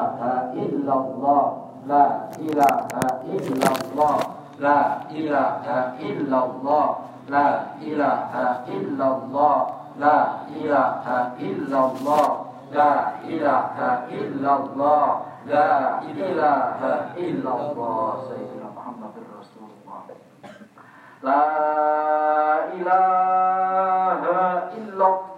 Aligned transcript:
ilaha 0.00 0.52
illallah 0.56 1.44
La 1.86 2.28
ilaha 2.40 3.24
illallah 3.28 4.16
La 4.60 5.04
ilaha 5.12 5.96
illallah 6.00 6.88
La 7.28 7.76
ilaha 7.80 8.64
illallah 8.68 9.58
La 9.98 10.18
ilaha 10.48 11.36
illallah 11.40 12.28
La 12.72 12.92
ilaha 13.26 13.90
illallah 14.08 15.06
La 15.48 16.00
ilaha 16.04 16.92
illallah 17.16 18.08
Sayyidina 18.28 18.68
Muhammad 18.76 19.14
Rasulullah 19.20 20.00
La 21.24 21.44
ilaha 22.76 24.70
illallah 24.76 25.29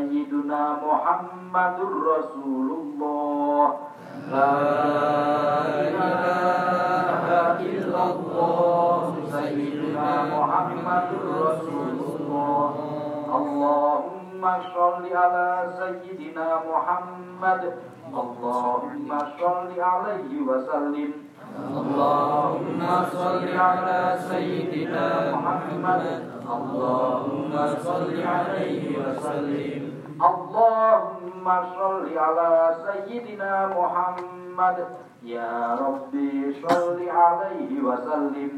sayyiduna 0.00 0.80
Muhammadul 0.80 1.96
Rasulullah. 2.08 3.68
La 4.32 4.56
ilaha 5.76 7.60
illallah. 7.60 9.12
Rasulullah. 11.44 12.72
Allahumma 13.28 14.09
اللهم 14.40 14.62
صل 14.74 15.04
على 15.16 15.68
سيدنا 15.78 16.48
محمد. 16.72 17.62
اللهم 18.08 19.18
صل 19.38 19.80
عليه 19.80 20.32
وسلم. 20.48 21.10
اللهم 21.80 22.80
صل 23.12 23.44
على 23.58 24.00
سيدنا 24.30 25.36
محمد. 25.36 26.04
اللهم 26.56 27.52
صل 27.84 28.10
عليه 28.24 28.84
وسلم. 28.98 29.82
اللهم 30.30 31.46
صل 31.76 32.04
على 32.18 32.52
سيدنا 32.86 33.52
محمد. 33.76 34.78
يا 35.22 35.76
ربي 35.84 36.56
صل 36.64 36.98
عليه 37.08 37.72
وسلم. 37.84 38.52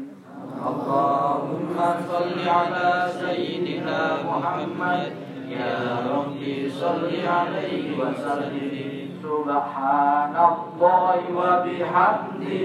اللهم 0.63 1.77
صل 2.07 2.49
على 2.49 3.11
سيدنا 3.19 3.99
محمد. 4.23 5.22
يا 5.49 5.99
ربي 6.13 6.69
صل 6.69 7.09
عليه 7.27 7.97
وسلم 7.99 9.09
سبحان 9.23 10.35
الله 10.35 11.19
وبحمده 11.39 12.63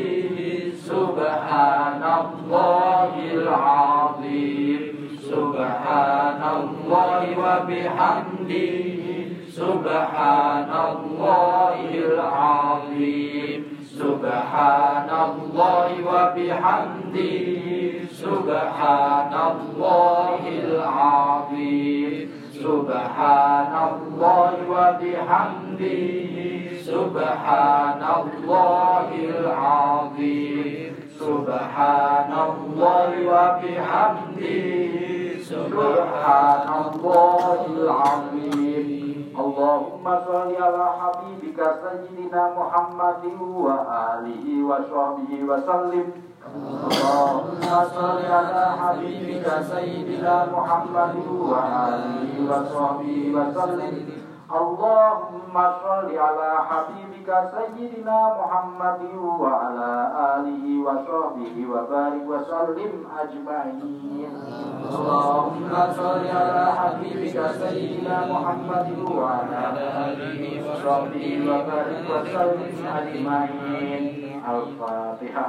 سبحان 0.75 2.03
الله 2.21 3.13
العظيم 3.33 4.81
سبحان 5.31 6.43
الله 6.57 7.23
وبحمده 7.45 8.79
سبحان 9.49 10.71
الله 10.89 11.79
العظيم 11.95 13.61
سبحان 13.99 15.11
الله 15.29 15.89
وبحمده 16.11 17.37
سبحان 18.23 19.33
الله 19.51 20.41
Subhanallah 23.09 24.69
wa 24.69 25.01
bihamdihi 25.01 26.77
Subhanallahil 26.85 29.49
azim 29.49 30.93
Subhanallah 31.17 33.09
wa 33.25 33.57
bihamdihi 33.65 35.41
Subhanallahil 35.41 37.89
azim 37.89 38.68
Allahumma 39.39 40.19
salli 40.27 40.59
ala 40.59 40.99
habibika 40.99 41.79
sayyidina 41.79 42.59
Muhammadin 42.59 43.39
wa 43.39 43.87
alihi 44.19 44.67
wa 44.67 44.83
sahbihi 44.83 45.47
wa 45.47 45.63
sallim. 45.63 46.11
Allahumma 46.43 47.87
salli 47.87 48.27
ala 48.27 48.75
habibika 48.75 49.63
sayyidina 49.63 50.51
Muhammadin 50.51 51.31
wa 51.39 51.55
alihi 51.87 52.43
wa 52.51 52.67
sahbihi 52.67 53.31
wa 53.31 53.47
sallim. 53.55 54.27
Allahumma 54.51 55.28
masalli 55.53 56.19
ala 56.19 56.61
habibika 56.69 57.49
sayyidina 57.51 58.35
muhammadi 58.37 59.17
wa 59.17 59.69
ala 59.69 59.93
alihi 60.37 60.83
wa 60.85 60.95
sahbihi 61.03 61.65
wa 61.67 61.87
barik 61.89 62.25
wa 62.29 62.45
sallim 62.45 63.07
ajma'in. 63.09 63.81
Sayyidina 67.59 68.27
muhammadi 68.29 68.95
wa 69.01 69.41
ala 69.45 69.63
alihi 70.13 70.61
wa 70.61 70.77
sahbihi 70.77 71.49
wa 71.49 71.65
barik 71.65 72.05
Al-Fatiha. 74.49 74.49
Al-Fatiha 74.49 75.49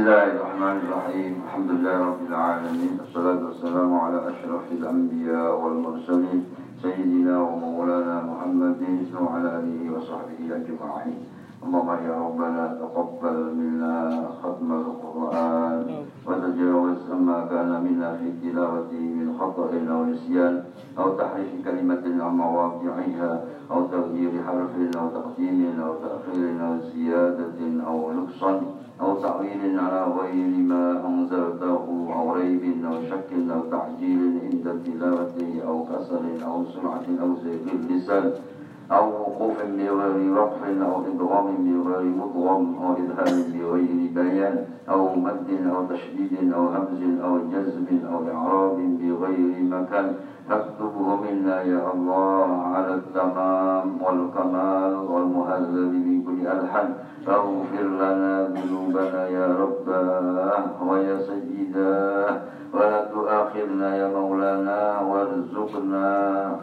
الله 0.00 0.24
الرحمن 0.32 0.76
الرحيم 0.84 1.32
الحمد 1.44 1.70
لله 1.70 1.96
رب 2.10 2.22
العالمين 2.28 2.92
الصلاة 3.04 3.40
والسلام 3.44 3.90
على 3.94 4.18
أشرف 4.32 4.64
الأنبياء 4.72 5.60
والمرسلين 5.60 6.40
سيدنا 6.82 7.34
ومولانا 7.40 8.16
محمد 8.30 8.80
وعلى 9.20 9.48
آله 9.60 9.80
وصحبه 9.92 10.40
أجمعين 10.40 11.18
اللهم 11.60 11.90
يا 12.06 12.14
ربنا 12.24 12.64
تقبل 12.80 13.36
منا 13.60 13.94
ختم 14.42 14.72
القرآن 14.72 15.86
وتجاوز 16.26 17.10
ما 17.28 17.38
كان 17.50 17.70
منا 17.84 18.08
في 18.16 18.28
تلاوته 18.42 19.02
من 19.18 19.36
خطأ 19.38 19.70
أو 19.92 20.04
نسيان 20.04 20.64
أو 20.98 21.06
تحريف 21.20 21.50
كلمة 21.64 22.04
عن 22.24 22.32
مواضعها 22.36 23.44
أو 23.70 23.80
تغيير 23.92 24.32
حرف 24.46 24.74
أو 24.96 25.06
تقديم 25.08 25.80
أو 25.80 25.92
تأخير 26.04 26.44
أو 26.66 26.72
زيادة 26.94 27.58
أو 27.86 28.12
نقصان 28.12 28.60
أو 29.00 29.14
تعويل 29.20 29.78
على 29.78 30.02
غير 30.18 30.50
ما 30.70 30.84
أنزلته 31.08 31.84
أو 32.16 32.34
ريب 32.34 32.84
أو 32.84 32.96
شك 33.10 33.30
أو 33.54 33.60
تعجيل 33.70 34.20
عند 34.44 34.66
تلاوته 34.84 35.52
أو 35.68 35.76
كسل 35.84 36.24
أو 36.42 36.64
سرعة 36.72 37.06
أو 37.22 37.28
زيغ 37.44 37.64
اللسان. 37.74 38.32
أو 38.92 39.08
وقوف 39.08 39.56
بغير 39.78 40.38
وقف 40.38 40.62
أو 40.64 40.94
إدغام 41.06 41.46
بغير 41.64 42.04
مضغم 42.20 42.74
أو 42.82 42.94
إذهاب 42.96 43.36
بغير 43.54 44.10
بيان 44.14 44.64
أو 44.88 45.14
مد 45.14 45.48
أو 45.70 45.86
تشديد 45.86 46.52
أو 46.52 46.66
همز 46.66 47.02
أو 47.24 47.38
جزم 47.52 47.86
أو 48.12 48.18
إعراب 48.34 48.78
بغير 49.00 49.62
مكان. 49.62 50.14
فاكتبه 50.50 51.16
منا 51.16 51.62
يا 51.62 51.92
الله 51.94 52.48
على 52.74 52.94
التمام 52.94 54.02
والكمال 54.02 54.94
والمهذب 54.94 55.92
من 56.06 56.22
كل 56.26 56.46
ألحن 56.46 56.88
فاغفر 57.26 57.86
لنا 58.02 58.48
ذنوبنا 58.48 59.28
يا 59.28 59.46
رباه 59.62 60.88
ويا 60.88 61.18
سيداه 61.18 62.40
ولا 62.74 63.04
تؤاخذنا 63.04 63.96
يا 63.96 64.08
مولانا 64.08 65.00
وارزقنا 65.00 66.06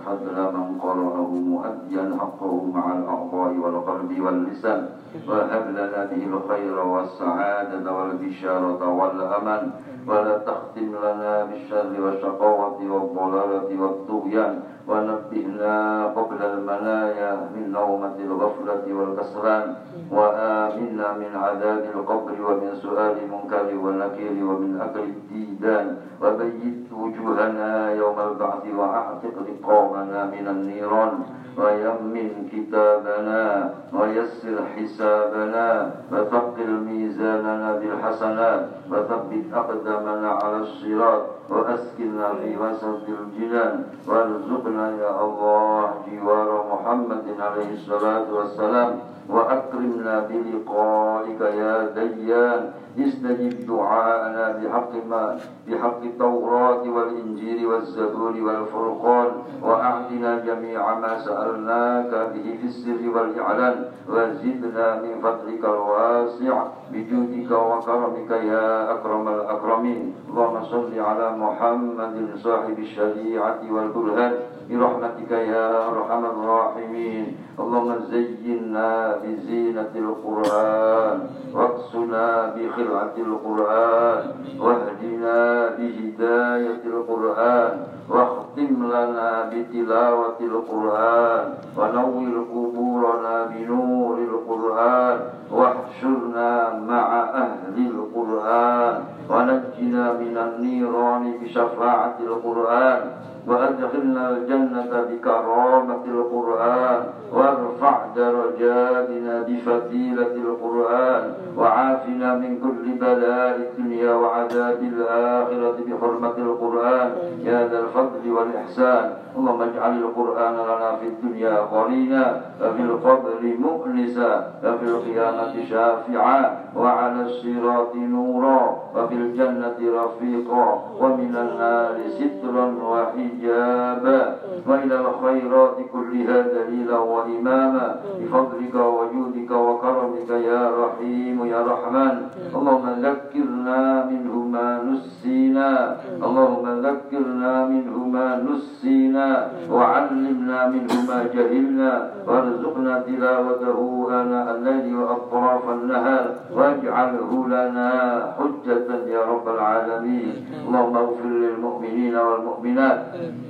فضل 0.05 0.38
من 0.57 0.79
قرأه 0.83 1.31
مؤديا. 1.31 2.16
حقه 2.19 2.71
مع 2.73 2.85
الأعضاء 2.97 3.53
والقلب 3.63 4.11
واللسان. 4.21 4.89
وهب 5.27 5.65
لنا 5.71 6.05
به 6.11 6.23
الخير 6.33 6.79
والسعادة 6.79 7.85
والبشارة 7.91 8.81
والأمل 8.89 9.63
ولا 10.07 10.37
تختم 10.37 10.89
لنا 11.03 11.45
بالشر 11.45 11.91
والشقاوة 12.01 12.79
والضلالة 12.91 13.81
والطغيان. 13.81 14.59
ونبهنا 14.87 16.05
قبل 16.07 16.39
المنايا 16.45 17.31
من 17.55 17.71
نومة 17.71 18.15
الغفلة 18.19 18.85
والكسلان 18.93 19.75
وآمنا 20.11 21.07
من 21.21 21.31
عذاب 21.35 21.83
القبر 21.95 22.35
ومن 22.47 22.71
سؤال 22.75 23.15
المنكر 23.23 23.67
والنكير 23.83 24.35
ومن 24.45 24.81
أكل 24.81 24.99
الديدان. 24.99 25.97
وبيت 26.23 26.87
وجوهنا 26.97 27.91
يوم 27.91 28.19
البعث 28.19 28.63
وأعتق 28.77 29.35
رقابنا 29.49 30.25
من 30.25 30.47
النيران. 30.47 31.19
ويمن 31.57 32.29
كتابنا 32.53 33.73
ويسر 33.94 34.57
حسابنا. 34.75 35.91
وثقل 36.11 36.69
ميزاننا 36.88 37.69
بالحسنات. 37.79 38.61
وثبت 38.91 39.45
أقدامنا 39.53 40.29
على 40.29 40.57
الصراط. 40.57 41.21
وأسكننا 41.49 42.27
في 42.33 42.57
وسط 42.57 43.05
الجنان. 43.09 43.83
وارزقنا 44.07 44.85
يا 45.01 45.11
الله 45.25 45.93
جوار 46.11 46.50
محمد 46.73 47.25
عليه 47.39 47.73
الصلاة 47.73 48.33
والسلام. 48.33 49.00
وأكرمنا 49.29 50.27
بلقائك 50.29 51.41
يا 51.41 51.75
ديان. 51.95 52.61
استجب 52.97 53.67
دعاءنا 53.67 54.57
بحق 54.77 54.94
ما 55.09 55.39
بحق 55.68 56.01
التوراة 56.03 56.83
والإنجيل 56.89 57.65
والزبور 57.65 58.33
والفرقان 58.41 59.31
وأعطنا 59.63 60.31
جميع 60.45 61.00
ما 61.00 61.18
سألناك 61.25 62.12
به 62.33 62.45
في 62.62 62.68
السر 62.68 63.01
والإعلان 63.15 63.85
وزدنا 64.09 65.01
من 65.01 65.13
فضلك 65.24 65.63
الواسع 65.65 66.63
بجودك 66.94 67.51
وكرمك 67.51 68.31
يا 68.31 68.94
أكرم 68.94 69.27
الأكرمين. 69.27 70.13
اللهم 70.29 70.63
صل 70.63 71.00
على 71.00 71.27
محمد 71.38 72.15
صاحب 72.44 72.79
الشريعة 72.79 73.59
والبرهان. 73.71 74.33
برحمتك 74.69 75.31
يا 75.31 75.87
أرحم 75.89 76.23
الراحمين 76.25 77.25
اللهم 77.59 77.95
زينا 78.11 79.15
بزينة 79.23 79.93
القرآن 79.95 81.17
واقصنا 81.53 82.55
بخلعة 82.55 83.15
القرآن 83.17 84.21
واهدنا 84.59 85.69
بهداية 85.77 86.81
القرآن 86.85 87.73
واختم 88.09 88.75
لنا 88.93 89.49
بتلاوة 89.53 90.39
القرآن 90.41 91.45
ونور 91.77 92.33
قبورنا 92.53 93.35
بنور 93.45 94.17
القرآن 94.17 95.17
واحشرنا 95.51 96.79
مع 96.87 97.07
أهل 97.43 97.75
القرآن 97.91 99.03
ونجنا 99.29 100.13
من 100.13 100.35
النيران 100.38 101.33
بشفاعة 101.41 102.18
القرآن 102.27 103.01
وأدخلنا 103.47 104.29
الجنة 104.29 104.91
بكرامة 105.09 106.03
القرآن 106.06 107.03
وارفع 107.33 107.95
درجاتنا 108.15 109.33
بفضيلة 109.47 110.33
القرآن 110.45 111.24
وعافنا 111.57 112.35
من 112.35 112.59
كل 112.63 112.85
بلاء 113.01 113.56
الدنيا 113.65 114.13
وعذاب 114.13 114.79
الآخرة 114.94 115.77
بحرمة 115.88 116.38
القرآن. 116.38 117.09
يا 117.44 117.68
ذا 117.68 117.79
الفضل 117.79 118.24
والإحسان 118.35 119.06
اللهم 119.38 119.62
اجعل 119.62 119.97
القرآن 119.97 120.53
لنا 120.53 120.89
في 121.00 121.07
الدنيا 121.07 121.56
قرينا 121.59 122.41
وفي 122.62 122.81
القبر 122.81 123.41
مؤنسا 123.59 124.31
وفي 124.63 124.85
القيامة 124.85 125.53
شافعا 125.69 126.57
وعلى 126.75 127.21
الصراط 127.21 127.95
نورا 127.95 128.62
وفي 128.95 129.13
الجنة 129.17 129.77
رفيقا 130.01 130.65
ومن 131.01 131.33
النار 131.45 131.95
سترا 132.19 132.65
وحجابا 132.91 134.35
وإلى 134.67 134.95
الخيرات 134.99 135.77
كلها 135.93 136.41
دليلا 136.41 136.97
وإماما 136.99 137.95
بفضلك 138.21 138.75
وجودك 138.75 139.51
وكرمك 139.51 140.29
يا 140.29 140.71
رحيم 140.83 141.45
يا 141.45 141.61
رحمن 141.71 142.15
اللهم 142.55 142.85
ذكرنا 143.01 144.05
منه 144.11 144.33
ما 144.53 144.83
نسينا 144.83 145.97
اللهم 146.25 146.65
ذكرنا 146.87 147.65
منه 147.67 147.97
ما 148.07 148.27
نسينا 148.49 149.47
وعلمنا 149.71 150.67
منه 150.67 150.93
ما 151.07 151.19
جهلنا 151.33 152.11
وارزقنا 152.27 152.99
تلاوته 153.07 154.07
آناء 154.21 154.55
الليل 154.55 154.95
وأطراف 154.95 155.69
النهار 155.69 156.25
واجعله 156.55 157.31
لنا 157.47 157.89
حجة 158.37 158.87
يا 159.07 159.21
رب 159.21 159.48
العالمين. 159.48 160.33
اللهم 160.68 160.95
اغفر 160.98 161.25
للمؤمنين 161.25 162.15
والمؤمنات 162.15 163.00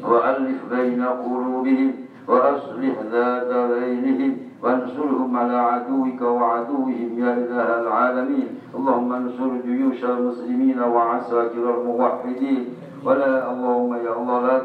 وألف 0.03 0.57
بين 0.71 1.01
قلوبهم. 1.03 2.06
وأصلح 2.27 2.95
ذات 3.11 3.51
بينهم 3.71 4.37
وانصرهم 4.63 5.37
على 5.37 5.57
عدوك 5.57 6.21
وعدوهم 6.21 7.09
يا 7.17 7.31
إله 7.33 7.69
العالمين. 7.81 8.47
اللهم 8.75 9.13
انصر 9.13 9.49
جيوش 9.65 10.03
المسلمين 10.03 10.79
وعساكر 10.79 11.63
الموحدين. 11.77 12.63
ولا 13.05 13.51
اللهم 13.51 13.93
يا 13.93 14.11
الله 14.19 14.37
لا 14.47 14.57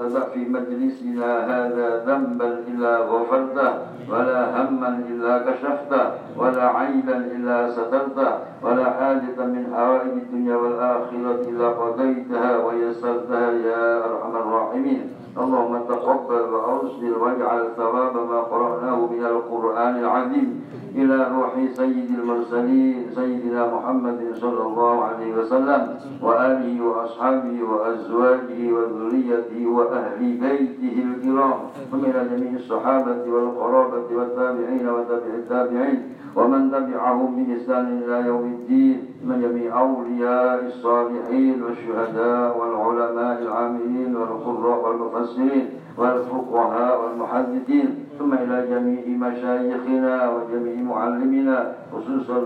تدع 0.00 0.24
في 0.32 0.40
مجلسنا 0.48 1.28
هذا 1.50 1.88
ذنبا 2.06 2.48
إلا 2.70 2.92
غفرته 3.10 3.70
ولا 4.10 4.40
هما 4.56 4.88
إلا 5.10 5.32
كشفته 5.38 6.04
ولا 6.38 6.64
عيبا 6.78 7.16
إلا 7.36 7.70
سترته 7.70 8.30
ولا 8.62 8.86
حاجة 8.90 9.38
من 9.38 9.62
حوائج 9.74 10.12
الدنيا 10.24 10.56
والآخرة 10.56 11.40
إلا 11.50 11.68
قضيتها 11.68 12.50
ويسرتها 12.64 13.50
يا 13.50 13.84
أرحم 14.06 14.32
الراحمين. 14.36 15.02
اللهم 15.36 15.78
تقبل 15.88 16.42
وأرسل 16.54 17.12
واجعل 17.20 17.68
ثواب 17.76 18.14
ما 18.30 18.40
قرأناه 18.40 18.98
من 19.12 19.24
القرآن 19.24 19.94
العظيم 19.98 20.64
إلى 20.94 21.16
روح 21.36 21.52
سيد 21.74 22.10
المرسلين. 22.18 23.05
سيدنا 23.16 23.74
محمد 23.74 24.20
صلى 24.34 24.62
الله 24.62 25.04
عليه 25.04 25.34
وسلم 25.38 25.82
وآله 26.22 26.84
وأصحابه 26.84 27.56
وأزواجه 27.70 28.72
وذريته 28.72 29.66
وأهل 29.66 30.20
بيته 30.20 30.96
الكرام 31.08 31.58
ومن 31.92 32.12
جميع 32.30 32.52
الصحابة 32.56 33.22
والقرابة 33.32 34.08
والتابعين 34.16 34.88
وتابع 34.88 35.32
التابعين 35.34 36.02
ومن 36.36 36.70
تبعهم 36.70 37.36
بإحسان 37.36 38.02
إلى 38.04 38.26
يوم 38.26 38.44
الدين 38.44 39.02
من 39.24 39.40
جميع 39.42 39.80
أولياء 39.80 40.64
الصالحين 40.66 41.62
والشهداء 41.62 42.58
والعلماء 42.58 43.42
العاملين 43.42 44.16
والقراء 44.16 44.88
والمفسرين 44.88 45.66
والفقهاء 45.98 47.04
والمحدثين 47.04 48.04
ثم 48.18 48.34
إلى 48.34 48.66
جميع 48.70 49.28
مشايخنا 49.28 50.30
وجميع 50.30 50.82
معلمنا 50.82 51.72
خصوصا 51.92 52.38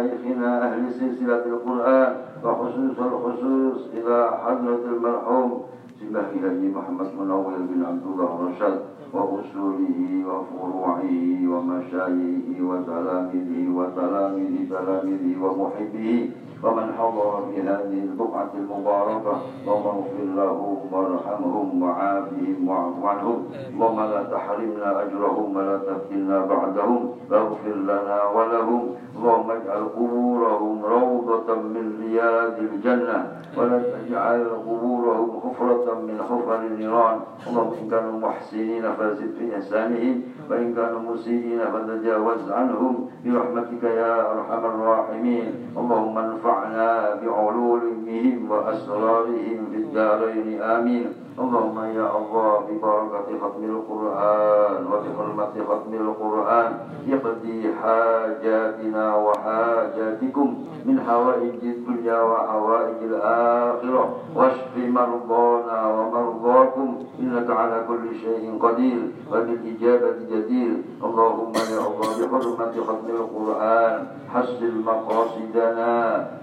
مشايخنا 0.00 0.72
أهل 0.72 0.92
سلسلة 0.92 1.44
القرآن 1.46 2.16
وخصوص 2.44 2.98
الخصوص 2.98 3.88
إلى 3.94 4.30
حضرة 4.44 4.84
المرحوم 4.96 5.62
سبحانه 6.00 6.78
محمد 6.78 7.06
منور 7.20 7.52
بن 7.58 7.84
عبد 7.84 8.02
الله 8.06 8.30
الرشاد 8.40 8.80
وأصوله 9.12 10.24
وفروعه 10.26 11.04
ومشايخه 11.52 12.56
وتلاميذه 12.60 13.68
وتلاميذ 13.76 14.54
تلاميذه 14.70 15.42
ومحبه 15.44 16.30
ومن 16.62 16.92
حضر 16.98 17.42
في 17.50 17.62
هذه 17.62 17.98
البقعة 18.04 18.50
المباركة 18.54 19.40
اللهم 19.62 19.86
اغفر 19.86 20.26
لهم 20.36 20.76
وارحمهم 20.92 21.82
وعافهم 21.82 22.68
واعف 22.68 23.04
عنهم. 23.04 23.44
اللهم 23.74 24.00
لا 24.00 24.22
تحرمنا 24.22 25.02
أجرهم 25.02 25.56
ولا 25.56 25.76
تفتنا 25.78 26.46
بعدهم. 26.46 27.10
واغفر 27.30 27.74
لنا 27.74 28.24
ولهم. 28.36 28.82
اللهم 29.16 29.50
اجعل 29.50 29.82
قبورهم 29.96 30.84
روضة 30.84 31.54
من 31.54 31.84
رياض 32.02 32.58
الجنة. 32.58 33.18
ولا 33.56 33.78
تجعل 33.82 34.48
قبورهم 34.68 35.40
حفرة 35.44 35.94
من 36.06 36.16
حفر 36.30 36.56
النيران. 36.56 37.18
اللهم 37.48 37.72
إن 37.82 37.90
كانوا 37.90 38.20
محسنين 38.20 38.82
فزد 38.82 39.30
في 39.38 39.56
إحسانهم. 39.56 40.22
وإن 40.50 40.74
كانوا 40.74 41.00
مسيئين 41.00 41.60
فتجاوز 41.72 42.50
عنهم. 42.50 42.94
برحمتك 43.24 43.82
يا 43.82 44.32
أرحم 44.32 44.64
الراحمين. 44.66 45.54
اللهم 45.76 46.18
انفعنا 46.50 47.14
بعلومهم 47.22 48.50
وأسرارهم 48.50 49.66
في 49.70 49.76
الدارين. 49.76 50.62
آمين. 50.62 51.06
اللهم 51.38 51.78
يا 51.96 52.06
الله 52.18 52.52
ببركة 52.68 53.28
ختم 53.42 53.62
القرآن 53.64 54.82
وبحرمة 54.92 55.54
ختم 55.68 55.92
القرآن 55.94 56.70
يقضي 57.06 57.60
حاجاتنا 57.82 59.16
وحاجاتكم 59.16 60.46
من 60.86 61.00
حوائج 61.00 61.60
الدنيا 61.62 62.22
وحوائج 62.22 62.98
الآخرة 63.02 64.04
واشف 64.36 64.74
مرضانا 64.76 65.78
ومرضاكم 65.94 66.88
إنك 67.20 67.50
على 67.50 67.84
كل 67.88 68.04
شيء 68.24 68.58
قدير 68.62 69.00
وبالإجابة 69.32 70.16
جدير. 70.30 70.72
اللهم 71.04 71.52
يا 71.72 71.80
الله 71.88 72.10
بحرمة 72.20 72.74
ختم 72.86 73.08
القرآن 73.20 74.06
حسن 74.34 74.62
مقاصدنا 74.86 75.90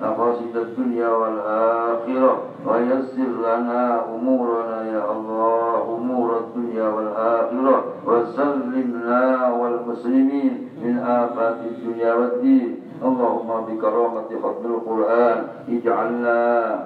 مقاصد 0.01 0.56
الدنيا 0.56 1.10
والآخرة 1.10 2.34
ويسر 2.67 3.29
لنا 3.46 4.06
أمورنا 4.15 4.76
يا 4.93 5.12
الله 5.12 5.98
أمور 5.98 6.29
الدنيا 6.39 6.88
والآخرة 6.89 7.84
وسلمنا 8.07 9.51
والمسلمين 9.53 10.69
من 10.84 10.98
آفات 11.00 11.57
الدنيا 11.72 12.13
والدين. 12.13 12.75
اللهم 13.03 13.50
بكرامة 13.69 14.29
ختم 14.43 14.65
القرآن 14.65 15.38
اجعلنا 15.69 16.39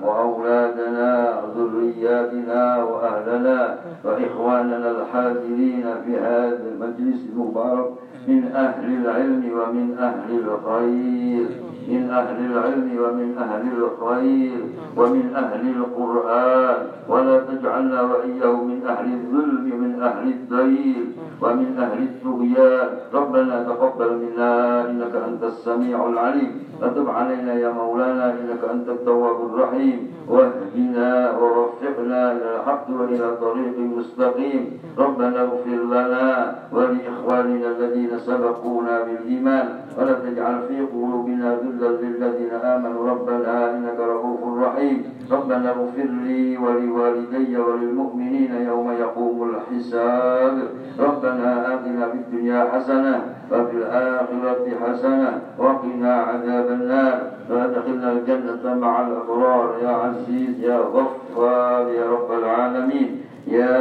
وأولادنا 0.04 1.42
ذرية 1.56 1.82
ذرياتنا 2.02 2.84
وأهلنا 2.84 3.78
وإخواننا 4.06 4.92
الحاضرين 4.92 5.86
في 6.06 6.18
هذا 6.18 6.60
المجلس 6.72 7.20
المبارك 7.34 7.90
من 8.28 8.52
أهل 8.56 8.94
العلم 9.02 9.44
ومن 9.60 9.98
أهل 10.00 10.30
الخير 10.40 11.48
من 11.88 12.10
أهل 12.10 12.38
العلم 12.52 12.90
ومن 13.04 13.38
أهل 13.38 13.64
الخير 13.78 14.60
ومن 14.98 15.26
أهل 15.36 15.64
القرآن 15.78 16.76
ولا 17.10 17.40
تجعلنا 17.40 18.02
وإياه 18.02 18.56
من 18.64 18.80
أهل 18.88 19.08
الظلم 19.14 19.66
من 19.82 20.02
أهل 20.02 20.28
الدين 20.28 21.14
ومن 21.42 21.70
أهل 21.80 22.00
الطغيان. 22.04 22.88
ربنا 23.14 23.64
تقبل 23.64 24.10
منا 24.14 24.52
إنك 24.90 25.16
أنت 25.28 25.44
السميع 25.44 26.06
العليم. 26.06 26.52
وتب 26.82 27.10
علينا 27.10 27.54
يا 27.54 27.70
مولانا 27.70 28.26
إنك 28.32 28.62
أنت 28.74 28.90
التواب 28.90 29.38
الرحيم. 29.46 30.12
واهدنا 30.30 31.38
ووفقنا 31.38 32.32
إلى 32.32 32.56
الحق 32.56 32.86
وإلى 32.90 33.28
طريق 33.42 33.78
مستقيم. 33.98 34.64
ربنا 34.98 35.42
اغفر 35.42 35.80
لنا 35.96 36.56
ولإخواننا 36.74 37.68
الذين 37.78 38.20
سبقونا 38.20 39.04
بالإيمان. 39.04 39.68
ولا 39.98 40.14
تجعل 40.14 40.62
في 40.68 40.78
قلوبنا 40.82 41.56
غلا 41.80 42.02
للذين 42.02 42.54
آمنوا 42.64 43.10
ربنا 43.10 43.72
إنك 43.72 44.00
رؤوف 44.00 44.42
رحيم. 44.64 45.04
ربنا 45.32 45.70
اغفر 45.70 46.10
لي 46.26 46.58
ولوالدي 46.58 47.58
وللمؤمنين 47.58 48.52
يوم 48.68 48.92
يقوم 48.92 49.38
الحساب. 49.50 50.56
ربنا 51.00 51.74
آتنا 51.74 52.04
في 52.12 52.18
الدنيا 52.18 52.70
حسنة 52.72 53.16
وفي 53.52 53.78
الآخرة 53.78 54.66
حسنة 54.84 55.42
وقنا 55.58 56.14
عذاب 56.14 56.68
النار. 56.68 57.18
وادخلنا 57.50 58.12
الجنة 58.12 58.76
مع 58.76 59.08
الأبرار. 59.08 59.68
يا 59.84 59.90
عزيز 59.90 60.60
يا 60.60 60.78
غفار 60.78 61.88
يا 61.90 62.06
رب 62.12 62.30
العالمين. 62.40 63.22
يا 63.48 63.78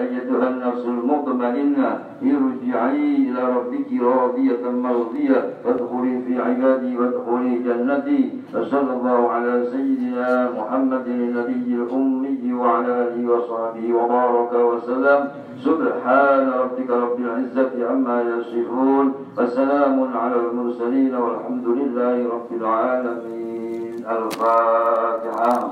أيتها 0.00 0.48
النفس 0.48 0.84
المطمئنة 1.44 1.98
ارجعي 2.22 3.16
إلى 3.16 3.42
ربك 3.56 4.02
راضية 4.02 4.70
مرضية 4.70 5.54
فادخلي 5.64 6.22
في 6.22 6.40
عبادي 6.40 6.98
وادخلي 6.98 7.58
جنتي 7.58 8.30
وصلى 8.54 8.92
الله 8.92 9.30
على 9.30 9.66
سيدنا 9.72 10.50
محمد 10.58 11.06
النبي 11.06 11.74
الأمي 11.74 12.52
وعلى 12.52 12.86
آله 12.86 13.32
وصحبه 13.32 13.94
وبارك 13.94 14.52
وسلم. 14.52 15.28
سبحان 15.64 16.48
ربك 16.48 16.90
رب 16.90 17.18
العزة 17.20 17.90
عما 17.90 18.22
يصفون. 18.22 19.12
وسلام 19.38 20.10
على 20.14 20.36
المرسلين 20.36 21.14
والحمد 21.14 21.66
لله 21.66 22.28
رب 22.28 22.50
العالمين. 22.60 24.04
الفاتحة. 24.10 25.70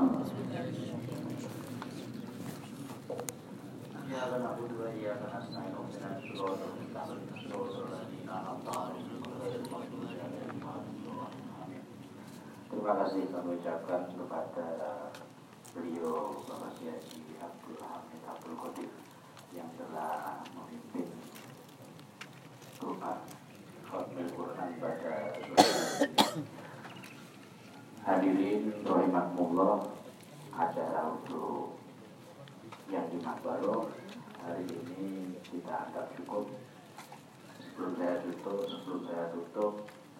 Terima 6.43 6.59
kasih 12.99 13.31
kami 13.31 13.63
ucapkan 13.63 14.11
kepada 14.11 14.67
beliau 15.71 16.35
Bapak 16.43 16.75
Kiai 16.75 16.99
Abdul 17.39 17.79
Hamid 17.79 18.21
Abdul 18.27 18.59
Qadir 18.59 18.91
yang 19.55 19.71
telah 19.79 20.43
memimpin 20.51 21.07
Quran 22.75 23.19
Khotbah 23.87 24.27
Quran 24.35 24.69
pada 24.83 25.15
hadirin 28.03 28.83
rahimakumullah 28.83 29.87
acara 30.51 31.07
untuk 31.07 31.79
yang 32.91 33.07
di 33.07 33.15
Makbaro 33.23 33.87
hari 34.43 34.67
ini 34.67 34.82
kita 35.53 35.73
anggap 35.85 36.05
cukup. 36.17 36.49
Sebelum 37.61 37.93
saya 38.01 38.15
tutup 38.25 38.65
sebelum 38.65 38.99
saya 39.05 39.25
tutup 39.29 39.73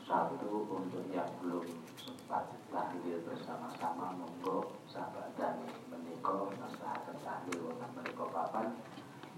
satu 0.06 0.68
untuk 0.70 1.06
yang 1.10 1.30
belum 1.42 1.66
sempat 1.98 2.54
lahir 2.70 3.18
bersama-sama 3.26 4.14
monggo 4.20 4.78
sahabat 4.90 5.34
dan 5.40 5.58
menikah 5.90 6.54
nasihat 6.60 7.18
lahir 7.24 7.58
wonten 7.66 7.90
menikah 7.98 8.30
papan 8.30 8.68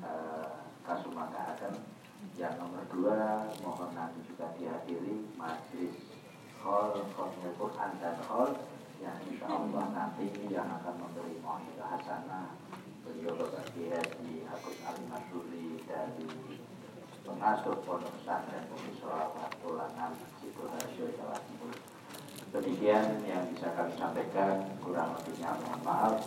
eh, 0.03 0.55
akan 1.55 1.73
yang 2.35 2.51
nomor 2.59 2.83
dua 2.91 3.47
mohon 3.63 3.95
nanti 3.95 4.19
juga 4.27 4.51
dihadiri 4.59 5.23
majlis 5.39 5.95
hall 6.59 6.91
khotbah 7.15 7.53
Quran 7.55 7.91
dan 8.03 8.17
hall 8.27 8.51
pengasuh 17.45 17.77
pondok 17.85 18.09
pesantren 18.17 18.65
Bumi 18.73 18.97
Solawat 18.97 19.53
Ulangan 19.69 20.17
Sidoarjo 20.41 21.05
Jawa 21.13 21.37
Timur. 21.45 21.77
Demikian 22.49 23.21
yang 23.21 23.53
bisa 23.53 23.69
kami 23.77 23.93
sampaikan, 24.01 24.65
kurang 24.81 25.13
lebihnya 25.13 25.53
mohon 25.61 25.77
maaf. 25.85 26.25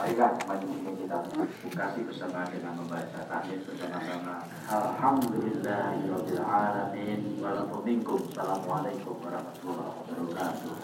Majlis 0.00 0.72
ini 0.72 1.04
kita 1.04 1.28
bukasi 1.28 2.00
bersama 2.00 2.48
dengan 2.48 2.80
membaca 2.80 3.28
tahlil 3.28 3.60
bersama-sama. 3.60 4.48
Alhamdulillahirabbil 4.72 6.40
alamin 6.40 7.36
minkum. 7.84 8.24
Assalamualaikum 8.32 9.20
warahmatullahi 9.20 10.00
wabarakatuh. 10.00 10.80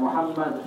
Muhammad 0.00 0.64